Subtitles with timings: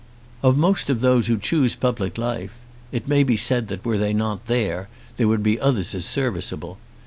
[0.41, 2.55] Of most of those who choose public life,
[2.91, 6.79] it may be said that were they not there, there would be others as serviceable.